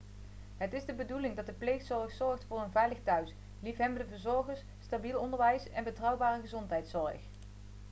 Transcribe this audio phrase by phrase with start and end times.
[0.57, 5.19] het is de bedoeling dat de pleegzorg zorgt voor een veilig thuis liefhebbende verzorgers stabiel
[5.19, 7.19] onderwijs en betrouwbare gezondheidszorg